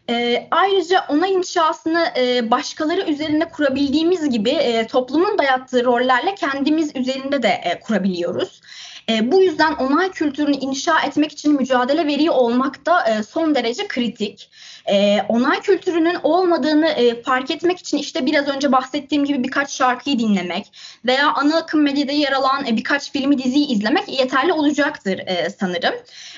E, 0.10 0.48
ayrıca 0.52 1.06
onay 1.10 1.34
inşasını 1.34 2.06
e, 2.18 2.52
başkaları 2.52 3.02
üzerinde 3.02 3.46
kurabildiğimiz 3.50 4.30
gibi 4.30 4.50
e, 4.50 4.88
toplumun 4.88 5.38
dayattığı 5.38 5.86
rollerle 5.86 6.36
kendimiz 6.36 6.96
üzerinde 6.96 7.44
de 7.44 7.62
e, 7.64 7.80
kurabiliyoruz. 7.80 8.62
E, 9.12 9.32
bu 9.32 9.42
yüzden 9.42 9.74
onay 9.74 10.12
kültürünü 10.12 10.56
inşa 10.56 11.02
etmek 11.02 11.32
için 11.32 11.54
mücadele 11.54 12.08
veriyor 12.08 12.36
olmak 12.36 12.86
da 12.86 13.10
e, 13.10 13.24
son 13.24 13.56
derece 13.56 13.88
kritik. 13.88 14.50
E, 14.92 15.22
onay 15.30 15.62
kültürünün 15.62 16.18
olmadığını 16.24 16.88
e, 16.88 17.22
fark 17.22 17.52
etmek 17.52 17.80
için 17.80 17.98
işte 17.98 18.26
biraz 18.26 18.48
önce 18.48 18.72
bahsettiğim 18.72 19.26
gibi 19.26 19.44
birkaç 19.44 19.72
şarkıyı 19.72 20.20
dinlemek 20.20 20.72
veya 21.06 21.34
ana 21.34 21.58
akım 21.58 21.82
medyada 21.82 22.12
yer 22.12 22.32
alan 22.32 22.66
e, 22.68 22.78
birkaç 22.78 23.12
filmi 23.12 23.38
diziyi 23.44 23.68
izlemek 23.68 24.20
yeterli 24.20 24.54
olacaktır 24.54 25.20
e, 25.20 25.50
sanırım. 25.60 25.94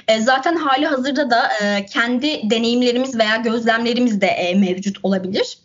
E, 0.07 0.21
zaten 0.21 0.55
hali 0.55 0.85
hazırda 0.85 1.29
da 1.29 1.51
e, 1.61 1.85
kendi 1.85 2.49
deneyimlerimiz 2.49 3.17
veya 3.17 3.35
gözlemlerimiz 3.35 4.21
de 4.21 4.27
e, 4.27 4.55
mevcut 4.55 4.97
olabilir. 5.03 5.57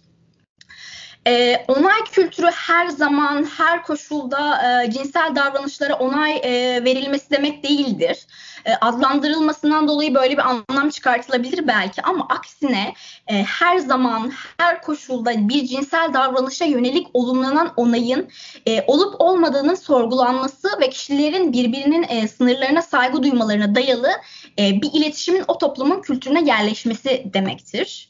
E, 1.28 1.64
onay 1.68 2.04
kültürü 2.12 2.46
her 2.46 2.88
zaman, 2.88 3.44
her 3.56 3.82
koşulda 3.82 4.62
e, 4.84 4.90
cinsel 4.90 5.34
davranışlara 5.36 5.94
onay 5.94 6.36
e, 6.36 6.84
verilmesi 6.84 7.30
demek 7.30 7.62
değildir. 7.62 8.26
E, 8.64 8.74
adlandırılmasından 8.74 9.88
dolayı 9.88 10.14
böyle 10.14 10.32
bir 10.32 10.42
anlam 10.48 10.90
çıkartılabilir 10.90 11.66
belki 11.66 12.02
ama 12.02 12.26
aksine 12.30 12.94
e, 13.26 13.34
her 13.42 13.78
zaman, 13.78 14.32
her 14.58 14.82
koşulda 14.82 15.48
bir 15.48 15.66
cinsel 15.66 16.10
davranışa 16.14 16.64
yönelik 16.64 17.06
olumlanan 17.14 17.72
onayın 17.76 18.28
e, 18.66 18.84
olup 18.86 19.14
olmadığının 19.18 19.74
sorgulanması 19.74 20.68
ve 20.80 20.90
kişilerin 20.90 21.52
birbirinin 21.52 22.06
e, 22.08 22.28
sınırlarına 22.28 22.82
saygı 22.82 23.22
duymalarına 23.22 23.74
dayalı 23.74 24.10
e, 24.58 24.82
bir 24.82 24.90
iletişimin 24.92 25.44
o 25.48 25.58
toplumun 25.58 26.02
kültürüne 26.02 26.44
yerleşmesi 26.50 27.22
demektir. 27.34 28.08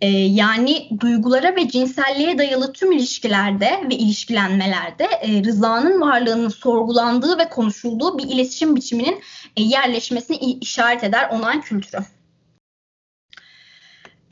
E, 0.00 0.08
yani 0.08 0.88
duygulara 1.00 1.56
ve 1.56 1.68
cinselliğe 1.68 2.38
dayalı 2.38 2.72
tüm 2.72 2.92
ilişkilerde 2.92 3.84
ve 3.90 3.94
ilişkilenmelerde 3.94 5.04
e, 5.04 5.44
rızanın 5.44 6.00
varlığının 6.00 6.48
sorgulandığı 6.48 7.38
ve 7.38 7.48
konuşulduğu 7.48 8.18
bir 8.18 8.24
iletişim 8.24 8.76
biçiminin 8.76 9.20
e, 9.56 9.62
yerleşmesini 9.62 10.36
işaret 10.36 11.04
eder 11.04 11.28
onay 11.30 11.60
kültürü. 11.60 12.02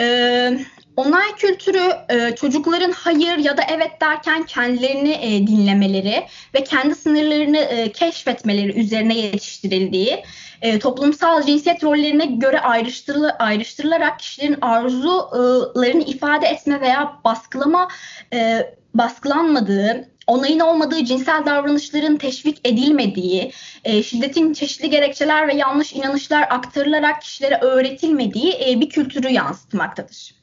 Ee, 0.00 0.58
onay 0.96 1.34
kültürü 1.36 1.92
e, 2.08 2.34
çocukların 2.36 2.92
hayır 2.92 3.38
ya 3.38 3.56
da 3.56 3.62
evet 3.70 4.00
derken 4.00 4.46
kendilerini 4.46 5.12
e, 5.12 5.46
dinlemeleri 5.46 6.26
ve 6.54 6.64
kendi 6.64 6.94
sınırlarını 6.94 7.58
e, 7.58 7.92
keşfetmeleri 7.92 8.80
üzerine 8.80 9.18
yetiştirildiği, 9.18 10.24
e, 10.62 10.78
toplumsal 10.78 11.42
cinsiyet 11.42 11.84
rollerine 11.84 12.26
göre 12.26 12.60
ayrıştırıl 12.60 13.28
ayrıştırılarak 13.38 14.18
kişilerin 14.18 14.58
arzularını 14.60 16.02
ifade 16.02 16.46
etme 16.46 16.80
veya 16.80 17.20
baskılama 17.24 17.88
e, 18.32 18.66
baskılanmadığı, 18.94 20.08
onayın 20.26 20.60
olmadığı 20.60 21.04
cinsel 21.04 21.46
davranışların 21.46 22.16
teşvik 22.16 22.68
edilmediği, 22.68 23.52
e, 23.84 24.02
şiddetin 24.02 24.52
çeşitli 24.52 24.90
gerekçeler 24.90 25.48
ve 25.48 25.54
yanlış 25.54 25.92
inanışlar 25.92 26.42
aktarılarak 26.42 27.22
kişilere 27.22 27.58
öğretilmediği 27.60 28.52
e, 28.68 28.80
bir 28.80 28.88
kültürü 28.88 29.28
yansıtmaktadır. 29.28 30.34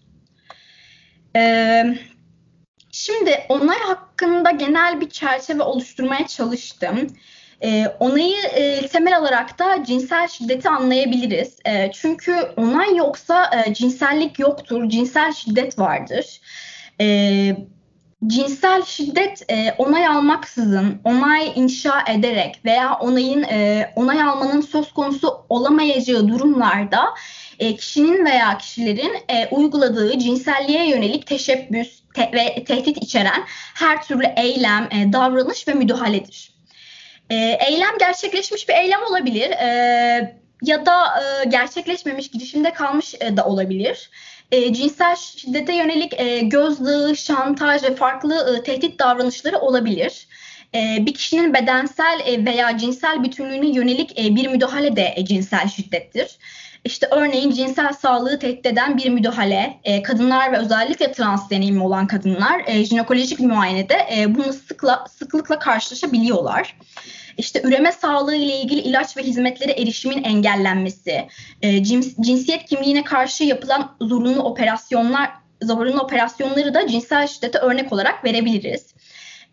E, 1.35 1.83
şimdi 2.91 3.39
onay 3.49 3.79
hakkında 3.79 4.51
genel 4.51 5.01
bir 5.01 5.09
çerçeve 5.09 5.63
oluşturmaya 5.63 6.27
çalıştım. 6.27 7.07
E, 7.63 7.87
onayı 7.99 8.41
e, 8.55 8.87
temel 8.87 9.19
olarak 9.19 9.59
da 9.59 9.83
cinsel 9.83 10.27
şiddeti 10.27 10.69
anlayabiliriz. 10.69 11.57
E, 11.65 11.91
çünkü 11.91 12.35
onay 12.57 12.95
yoksa 12.95 13.51
e, 13.67 13.73
cinsellik 13.73 14.39
yoktur, 14.39 14.89
cinsel 14.89 15.31
şiddet 15.31 15.79
vardır. 15.79 16.41
E, 17.01 17.57
cinsel 18.27 18.83
şiddet 18.83 19.51
e, 19.51 19.75
onay 19.77 20.07
almaksızın, 20.07 21.01
onay 21.03 21.51
inşa 21.55 22.03
ederek 22.09 22.59
veya 22.65 22.93
onayın 22.93 23.43
e, 23.43 23.91
onay 23.95 24.21
almanın 24.21 24.61
söz 24.61 24.93
konusu 24.93 25.45
olamayacağı 25.49 26.27
durumlarda 26.27 27.05
e, 27.59 27.75
kişinin 27.75 28.25
veya 28.25 28.57
kişilerin 28.57 29.13
e, 29.29 29.47
uyguladığı 29.47 30.19
cinselliğe 30.19 30.89
yönelik 30.89 31.27
teşebbüs 31.27 32.01
te- 32.13 32.31
ve 32.33 32.63
tehdit 32.63 32.97
içeren 32.97 33.43
her 33.73 34.03
türlü 34.03 34.25
eylem, 34.37 34.89
e, 34.91 35.13
davranış 35.13 35.67
ve 35.67 35.73
müdahaledir. 35.73 36.54
E, 37.29 37.35
eylem 37.35 37.97
gerçekleşmiş 37.99 38.69
bir 38.69 38.73
eylem 38.73 39.03
olabilir 39.03 39.51
e, 39.51 39.67
ya 40.61 40.85
da 40.85 41.05
e, 41.21 41.49
gerçekleşmemiş 41.49 42.31
girişimde 42.31 42.73
kalmış 42.73 43.15
e, 43.19 43.37
da 43.37 43.45
olabilir 43.45 44.09
e, 44.51 44.73
cinsel 44.73 45.15
şiddete 45.15 45.73
yönelik 45.75 46.19
e, 46.19 46.39
gözdağı, 46.39 47.15
şantaj 47.15 47.83
ve 47.83 47.95
farklı 47.95 48.55
e, 48.57 48.63
tehdit 48.63 48.99
davranışları 48.99 49.59
olabilir. 49.59 50.27
Bir 50.75 51.13
kişinin 51.13 51.53
bedensel 51.53 52.19
e, 52.25 52.45
veya 52.45 52.77
cinsel 52.77 53.23
bütünlüğüne 53.23 53.67
yönelik 53.67 54.19
e, 54.19 54.35
bir 54.35 54.47
müdahale 54.47 54.95
de 54.95 55.13
e, 55.15 55.25
cinsel 55.25 55.67
şiddettir. 55.67 56.37
İşte 56.85 57.07
örneğin 57.11 57.51
cinsel 57.51 57.93
sağlığı 57.93 58.39
tehdit 58.39 58.65
eden 58.65 58.97
bir 58.97 59.09
müdahale, 59.09 59.79
e, 59.83 60.03
kadınlar 60.03 60.51
ve 60.51 60.57
özellikle 60.57 61.11
trans 61.11 61.49
deneyimi 61.49 61.83
olan 61.83 62.07
kadınlar 62.07 62.63
e, 62.67 62.85
jinekolojik 62.85 63.39
muayenede 63.39 63.97
e, 64.17 64.35
bunu 64.35 64.53
sıkla, 64.53 65.05
sıklıkla 65.09 65.59
karşılaşabiliyorlar 65.59 66.75
işte 67.37 67.61
üreme 67.63 67.91
sağlığı 67.91 68.35
ile 68.35 68.61
ilgili 68.61 68.81
ilaç 68.81 69.17
ve 69.17 69.23
hizmetlere 69.23 69.71
erişimin 69.71 70.23
engellenmesi, 70.23 71.27
e, 71.61 71.83
cins, 71.83 72.17
cinsiyet 72.21 72.65
kimliğine 72.65 73.03
karşı 73.03 73.43
yapılan 73.43 73.95
zorunlu 74.01 74.43
operasyonlar 74.43 75.29
zorunlu 75.61 75.99
operasyonları 76.01 76.73
da 76.73 76.87
cinsel 76.87 77.27
şiddete 77.27 77.57
örnek 77.57 77.93
olarak 77.93 78.25
verebiliriz. 78.25 78.93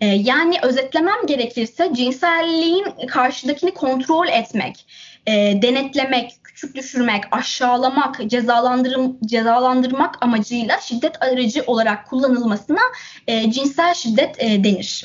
E, 0.00 0.06
yani 0.06 0.56
özetlemem 0.62 1.26
gerekirse 1.26 1.90
cinselliğin 1.94 3.06
karşıdakini 3.06 3.74
kontrol 3.74 4.28
etmek, 4.28 4.86
e, 5.26 5.32
denetlemek, 5.62 6.41
küçük 6.62 6.76
düşürmek, 6.76 7.24
aşağılamak, 7.30 8.30
cezalandırım, 8.30 9.18
cezalandırmak 9.26 10.18
amacıyla 10.20 10.78
şiddet 10.80 11.22
aracı 11.22 11.64
olarak 11.66 12.06
kullanılmasına 12.06 12.80
e, 13.26 13.50
cinsel 13.50 13.94
şiddet 13.94 14.42
e, 14.42 14.64
denir. 14.64 15.04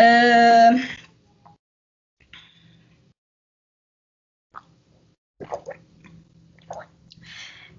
Ee, 0.00 0.80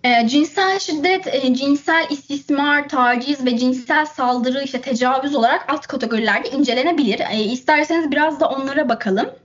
E, 0.04 0.28
cinsel 0.28 0.80
şiddet, 0.80 1.28
e, 1.28 1.54
cinsel 1.54 2.08
istismar, 2.10 2.90
taciz 2.90 3.46
ve 3.46 3.58
cinsel 3.58 4.06
saldırı, 4.06 4.64
işte 4.64 4.82
tecavüz 4.82 5.36
olarak 5.36 5.70
alt 5.70 5.88
kategorilerde 5.88 6.50
incelenebilir. 6.50 7.20
E, 7.32 7.40
isterseniz 7.40 8.12
biraz 8.12 8.40
da 8.40 8.50
onlara 8.50 8.90
bakalım. 8.90 9.45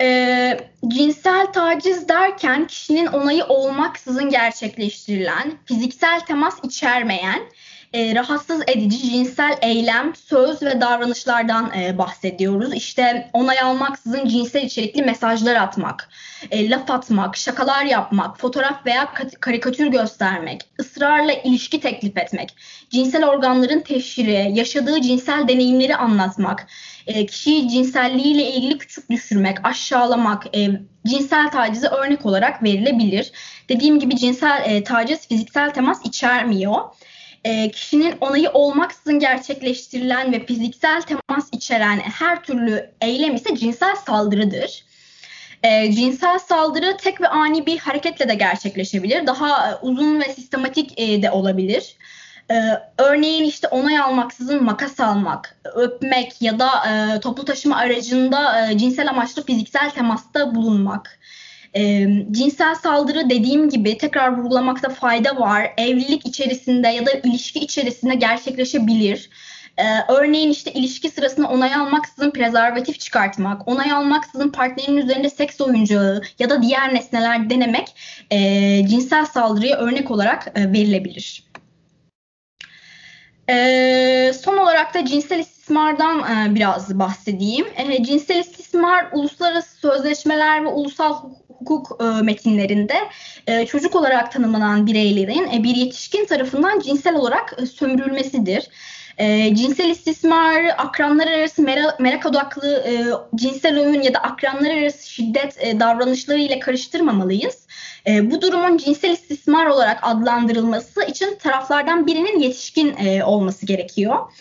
E, 0.00 0.70
cinsel 0.88 1.46
taciz 1.52 2.08
derken 2.08 2.66
kişinin 2.66 3.06
onayı 3.06 3.44
olmaksızın 3.44 4.30
gerçekleştirilen, 4.30 5.52
fiziksel 5.66 6.20
temas 6.20 6.58
içermeyen, 6.62 7.42
e, 7.94 8.14
rahatsız 8.14 8.62
edici 8.66 9.10
cinsel 9.10 9.58
eylem, 9.62 10.14
söz 10.14 10.62
ve 10.62 10.80
davranışlardan 10.80 11.72
e, 11.78 11.98
bahsediyoruz. 11.98 12.74
İşte 12.74 13.30
onay 13.32 13.60
almaksızın 13.60 14.28
cinsel 14.28 14.62
içerikli 14.62 15.02
mesajlar 15.02 15.54
atmak, 15.54 16.08
e, 16.50 16.70
laf 16.70 16.90
atmak, 16.90 17.36
şakalar 17.36 17.84
yapmak, 17.84 18.40
fotoğraf 18.40 18.86
veya 18.86 19.12
karikatür 19.40 19.86
göstermek, 19.86 20.60
ısrarla 20.80 21.32
ilişki 21.32 21.80
teklif 21.80 22.16
etmek, 22.16 22.56
cinsel 22.90 23.24
organların 23.28 23.80
teşhiri, 23.80 24.50
yaşadığı 24.58 25.00
cinsel 25.00 25.48
deneyimleri 25.48 25.96
anlatmak, 25.96 26.66
e, 27.06 27.26
kişiyi 27.26 27.68
cinselliğiyle 27.68 28.50
ilgili 28.50 28.78
küçük 28.78 29.10
düşürmek, 29.10 29.58
aşağılamak, 29.66 30.56
e, 30.56 30.68
cinsel 31.06 31.50
tacize 31.50 31.88
örnek 31.88 32.26
olarak 32.26 32.62
verilebilir. 32.62 33.32
Dediğim 33.68 33.98
gibi 33.98 34.16
cinsel 34.16 34.62
e, 34.66 34.84
taciz 34.84 35.28
fiziksel 35.28 35.70
temas 35.70 36.06
içermiyor 36.06 36.80
e, 37.44 37.70
kişinin 37.70 38.14
onayı 38.20 38.50
olmaksızın 38.50 39.18
gerçekleştirilen 39.18 40.32
ve 40.32 40.46
fiziksel 40.46 41.02
temas 41.02 41.48
içeren 41.52 41.98
her 41.98 42.42
türlü 42.42 42.90
eylem 43.00 43.34
ise 43.34 43.56
cinsel 43.56 43.96
saldırıdır. 43.96 44.84
E, 45.62 45.92
cinsel 45.92 46.38
saldırı 46.38 46.96
tek 46.96 47.20
ve 47.20 47.28
ani 47.28 47.66
bir 47.66 47.78
hareketle 47.78 48.28
de 48.28 48.34
gerçekleşebilir. 48.34 49.26
Daha 49.26 49.70
e, 49.70 49.76
uzun 49.82 50.20
ve 50.20 50.24
sistematik 50.24 51.00
e, 51.00 51.22
de 51.22 51.30
olabilir. 51.30 51.96
E, 52.50 52.54
örneğin 52.98 53.44
işte 53.44 53.68
onay 53.68 53.98
almaksızın 53.98 54.64
makas 54.64 55.00
almak, 55.00 55.56
öpmek 55.74 56.42
ya 56.42 56.58
da 56.58 56.68
e, 56.88 57.20
toplu 57.20 57.44
taşıma 57.44 57.76
aracında 57.76 58.70
e, 58.70 58.78
cinsel 58.78 59.08
amaçlı 59.08 59.44
fiziksel 59.44 59.90
temasta 59.90 60.54
bulunmak. 60.54 61.18
E, 61.74 62.06
cinsel 62.30 62.74
saldırı 62.74 63.30
dediğim 63.30 63.68
gibi 63.68 63.98
tekrar 63.98 64.38
vurgulamakta 64.38 64.88
fayda 64.88 65.40
var. 65.40 65.72
Evlilik 65.78 66.26
içerisinde 66.26 66.88
ya 66.88 67.06
da 67.06 67.10
ilişki 67.10 67.60
içerisinde 67.60 68.14
gerçekleşebilir. 68.14 69.30
Ee, 69.78 70.12
örneğin 70.12 70.50
işte 70.50 70.72
ilişki 70.72 71.10
sırasında 71.10 71.48
onay 71.48 71.74
almaksızın 71.74 72.30
prezervatif 72.30 73.00
çıkartmak, 73.00 73.68
onay 73.68 73.92
almaksızın 73.92 74.48
partnerinin 74.48 74.96
üzerinde 74.96 75.30
seks 75.30 75.60
oyuncağı 75.60 76.22
ya 76.38 76.50
da 76.50 76.62
diğer 76.62 76.94
nesneler 76.94 77.50
denemek 77.50 77.94
e, 78.30 78.38
cinsel 78.88 79.26
saldırıya 79.26 79.76
örnek 79.76 80.10
olarak 80.10 80.52
e, 80.54 80.72
verilebilir. 80.72 81.44
E, 83.50 84.32
son 84.42 84.56
olarak 84.56 84.94
da 84.94 85.04
cinsel 85.04 85.38
istismardan 85.38 86.18
e, 86.18 86.54
biraz 86.54 86.98
bahsedeyim. 86.98 87.66
E, 87.76 88.02
cinsel 88.02 88.36
istismar 88.36 89.06
uluslararası 89.12 89.76
sözleşmeler 89.76 90.64
ve 90.64 90.68
ulusal 90.68 91.14
hukuk 91.48 92.00
e, 92.00 92.22
metinlerinde 92.22 92.94
e, 93.46 93.66
çocuk 93.66 93.94
olarak 93.94 94.32
tanımlanan 94.32 94.86
bireylerin 94.86 95.50
e, 95.52 95.62
bir 95.62 95.76
yetişkin 95.76 96.24
tarafından 96.26 96.80
cinsel 96.80 97.14
olarak 97.14 97.56
e, 97.62 97.66
sömürülmesidir. 97.66 98.68
E, 99.18 99.54
cinsel 99.54 99.90
istismar, 99.90 100.64
akranlar 100.78 101.26
arası 101.26 101.62
merak, 101.62 102.00
merak 102.00 102.26
odaklı 102.26 102.84
e, 102.86 102.92
cinsel 103.34 103.80
oyun 103.80 104.02
ya 104.02 104.14
da 104.14 104.18
akranlar 104.18 104.70
arası 104.70 105.10
şiddet 105.10 105.56
e, 105.60 105.80
davranışları 105.80 106.38
ile 106.38 106.58
karıştırmamalıyız. 106.58 107.63
E, 108.06 108.30
bu 108.30 108.42
durumun 108.42 108.76
cinsel 108.76 109.10
istismar 109.10 109.66
olarak 109.66 109.98
adlandırılması 110.02 111.04
için 111.04 111.38
taraflardan 111.38 112.06
birinin 112.06 112.38
yetişkin 112.38 112.96
e, 112.96 113.24
olması 113.24 113.66
gerekiyor. 113.66 114.32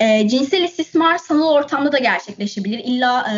E, 0.00 0.28
cinsel 0.28 0.62
istismar 0.62 1.18
sanal 1.18 1.52
ortamda 1.52 1.92
da 1.92 1.98
gerçekleşebilir. 1.98 2.78
İlla 2.78 3.32
e, 3.34 3.36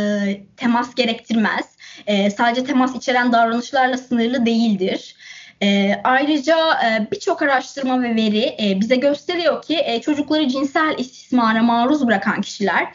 temas 0.56 0.94
gerektirmez. 0.94 1.64
E, 2.06 2.30
sadece 2.30 2.64
temas 2.64 2.96
içeren 2.96 3.32
davranışlarla 3.32 3.98
sınırlı 3.98 4.46
değildir. 4.46 5.16
E, 5.62 6.00
ayrıca 6.04 6.56
e, 6.84 7.10
birçok 7.12 7.42
araştırma 7.42 8.02
ve 8.02 8.14
veri 8.14 8.56
e, 8.62 8.80
bize 8.80 8.96
gösteriyor 8.96 9.62
ki 9.62 9.82
e, 9.84 10.00
çocukları 10.00 10.48
cinsel 10.48 10.94
istismara 10.98 11.62
maruz 11.62 12.06
bırakan 12.06 12.40
kişiler 12.40 12.88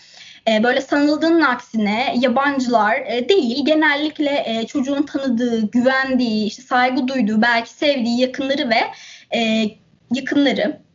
e, 0.48 0.64
böyle 0.64 0.82
sanıldığının 0.82 1.42
aksine 1.42 2.16
yabancılar 2.20 2.96
e, 3.06 3.30
değil 3.30 3.66
genellikle 3.66 4.44
e, 4.46 4.68
çocuğun 4.68 5.04
tanıdığı, 5.04 5.72
güvendiği, 5.72 6.48
işte 6.48 6.62
saygı 6.62 7.08
duyduğu, 7.08 7.42
belki 7.42 7.70
sevdiği 7.70 8.22
yakınları 8.22 8.70
ve 8.70 8.80
yakınları 10.14 10.86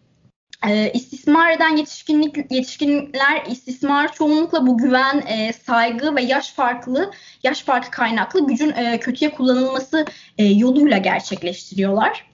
istismar 0.94 1.50
eden 1.50 1.76
yetişkinlik 1.76 2.36
yetişkinler 2.52 3.46
istismar 3.46 4.12
çoğunlukla 4.12 4.66
bu 4.66 4.78
güven, 4.78 5.22
saygı 5.66 6.16
ve 6.16 6.22
yaş 6.22 6.52
farklı 6.52 7.10
yaş 7.42 7.62
farkı 7.62 7.90
kaynaklı 7.90 8.46
gücün 8.46 8.74
kötüye 9.00 9.30
kullanılması 9.30 10.04
yoluyla 10.38 10.98
gerçekleştiriyorlar. 10.98 12.30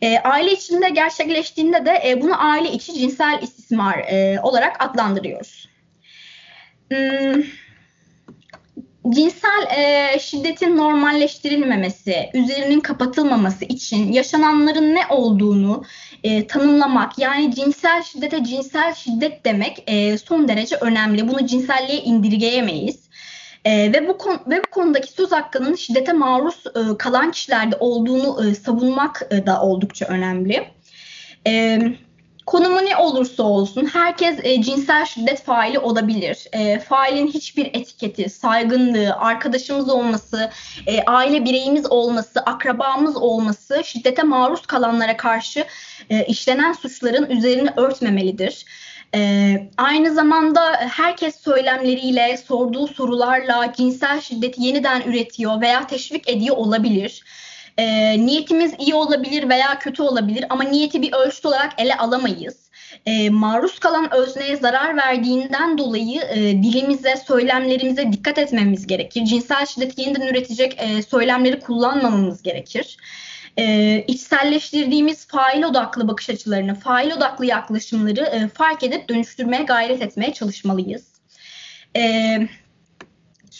E, 0.00 0.18
aile 0.18 0.52
içinde 0.52 0.88
gerçekleştiğinde 0.88 1.86
de 1.86 2.02
e, 2.06 2.22
bunu 2.22 2.44
aile 2.44 2.72
içi 2.72 2.94
cinsel 2.94 3.38
istismar 3.42 3.98
e, 3.98 4.40
olarak 4.42 4.84
adlandırıyoruz. 4.84 5.65
Hmm, 6.90 7.42
cinsel 9.10 9.66
e, 9.76 10.18
şiddetin 10.18 10.76
normalleştirilmemesi, 10.76 12.30
üzerinin 12.34 12.80
kapatılmaması 12.80 13.64
için 13.64 14.12
yaşananların 14.12 14.94
ne 14.94 15.06
olduğunu 15.10 15.84
e, 16.22 16.46
tanımlamak, 16.46 17.18
yani 17.18 17.54
cinsel 17.54 18.02
şiddete 18.02 18.44
cinsel 18.44 18.94
şiddet 18.94 19.44
demek 19.44 19.84
e, 19.86 20.18
son 20.18 20.48
derece 20.48 20.76
önemli. 20.76 21.28
Bunu 21.28 21.46
cinselliğe 21.46 22.02
indirgeyemeyiz. 22.02 23.06
E, 23.64 23.92
ve 23.92 24.08
bu 24.08 24.18
konu, 24.18 24.40
ve 24.46 24.58
bu 24.58 24.70
konudaki 24.70 25.12
söz 25.12 25.32
hakkının 25.32 25.74
şiddete 25.74 26.12
maruz 26.12 26.64
e, 26.66 26.96
kalan 26.98 27.30
kişilerde 27.30 27.76
olduğunu 27.80 28.48
e, 28.48 28.54
savunmak 28.54 29.22
e, 29.30 29.46
da 29.46 29.62
oldukça 29.62 30.06
önemli. 30.06 30.68
E, 31.46 31.78
Konumu 32.46 32.84
ne 32.84 32.96
olursa 32.96 33.42
olsun 33.42 33.86
herkes 33.92 34.38
e, 34.42 34.62
cinsel 34.62 35.04
şiddet 35.04 35.42
faili 35.42 35.78
olabilir. 35.78 36.46
E, 36.52 36.78
failin 36.78 37.26
hiçbir 37.26 37.66
etiketi, 37.66 38.30
saygınlığı, 38.30 39.14
arkadaşımız 39.14 39.88
olması, 39.88 40.50
e, 40.86 41.02
aile 41.02 41.44
bireyimiz 41.44 41.90
olması, 41.90 42.40
akrabamız 42.40 43.16
olması 43.16 43.82
şiddete 43.84 44.22
maruz 44.22 44.66
kalanlara 44.66 45.16
karşı 45.16 45.64
e, 46.10 46.24
işlenen 46.24 46.72
suçların 46.72 47.30
üzerini 47.30 47.70
örtmemelidir. 47.76 48.64
Ee, 49.14 49.68
aynı 49.76 50.14
zamanda 50.14 50.72
herkes 50.72 51.40
söylemleriyle, 51.40 52.36
sorduğu 52.36 52.86
sorularla 52.86 53.72
cinsel 53.76 54.20
şiddeti 54.20 54.62
yeniden 54.62 55.02
üretiyor 55.02 55.60
veya 55.60 55.86
teşvik 55.86 56.28
ediyor 56.28 56.56
olabilir. 56.56 57.24
E, 57.78 57.86
niyetimiz 58.26 58.74
iyi 58.78 58.94
olabilir 58.94 59.48
veya 59.48 59.78
kötü 59.78 60.02
olabilir 60.02 60.44
ama 60.48 60.64
niyeti 60.64 61.02
bir 61.02 61.12
ölçüt 61.12 61.46
olarak 61.46 61.72
ele 61.78 61.96
alamayız. 61.96 62.56
E, 63.06 63.30
maruz 63.30 63.78
kalan 63.78 64.14
özneye 64.14 64.56
zarar 64.56 64.96
verdiğinden 64.96 65.78
dolayı 65.78 66.20
e, 66.22 66.36
dilimize, 66.62 67.16
söylemlerimize 67.16 68.12
dikkat 68.12 68.38
etmemiz 68.38 68.86
gerekir. 68.86 69.24
Cinsel 69.24 69.66
şiddeti 69.66 70.00
yeniden 70.00 70.26
üretecek 70.26 70.76
e, 70.78 71.02
söylemleri 71.02 71.60
kullanmamamız 71.60 72.42
gerekir. 72.42 72.96
E, 73.58 74.04
içselleştirdiğimiz 74.08 75.26
fail 75.26 75.62
odaklı 75.62 76.08
bakış 76.08 76.30
açılarını, 76.30 76.74
fail 76.74 77.12
odaklı 77.12 77.46
yaklaşımları 77.46 78.20
e, 78.20 78.48
fark 78.48 78.82
edip 78.82 79.08
dönüştürmeye 79.08 79.62
gayret 79.62 80.02
etmeye 80.02 80.32
çalışmalıyız. 80.32 81.04
Evet 81.94 82.50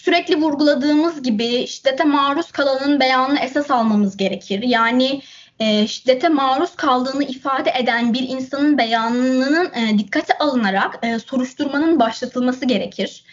sürekli 0.06 0.36
vurguladığımız 0.36 1.22
gibi 1.22 1.66
şiddete 1.66 2.04
maruz 2.04 2.52
kalanın 2.52 3.00
beyanını 3.00 3.38
esas 3.40 3.70
almamız 3.70 4.16
gerekir. 4.16 4.62
Yani 4.62 5.22
e, 5.60 5.86
şiddete 5.86 6.28
maruz 6.28 6.76
kaldığını 6.76 7.24
ifade 7.24 7.70
eden 7.78 8.14
bir 8.14 8.28
insanın 8.28 8.78
beyanının 8.78 9.72
e, 9.74 9.98
dikkate 9.98 10.38
alınarak 10.38 10.98
e, 11.02 11.18
soruşturmanın 11.18 12.00
başlatılması 12.00 12.64
gerekir. 12.64 13.24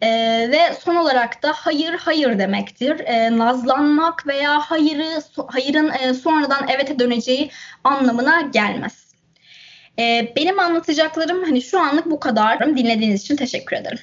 E, 0.00 0.08
ve 0.52 0.74
son 0.84 0.96
olarak 0.96 1.42
da 1.42 1.52
hayır 1.56 1.92
hayır 1.92 2.38
demektir. 2.38 3.00
E, 3.00 3.38
nazlanmak 3.38 4.26
veya 4.26 4.60
hayırı 4.60 5.22
hayırın 5.46 5.92
e, 6.00 6.14
sonradan 6.14 6.68
evete 6.68 6.98
döneceği 6.98 7.50
anlamına 7.84 8.40
gelmez. 8.40 9.14
E, 9.98 10.32
benim 10.36 10.60
anlatacaklarım 10.60 11.44
hani 11.44 11.62
şu 11.62 11.80
anlık 11.80 12.06
bu 12.06 12.20
kadar. 12.20 12.76
Dinlediğiniz 12.76 13.22
için 13.22 13.36
teşekkür 13.36 13.76
ederim. 13.76 13.98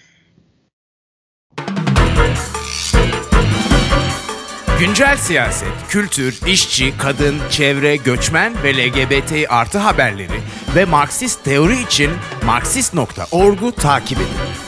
Güncel 4.79 5.17
siyaset, 5.17 5.67
kültür, 5.89 6.39
işçi, 6.47 6.97
kadın, 6.97 7.35
çevre, 7.49 7.95
göçmen 7.95 8.53
ve 8.63 8.73
LGBT 8.73 9.45
artı 9.49 9.77
haberleri 9.77 10.39
ve 10.75 10.85
Marksist 10.85 11.43
teori 11.43 11.81
için 11.81 12.11
Marksist.org'u 12.45 13.71
takip 13.71 14.17
edin. 14.17 14.64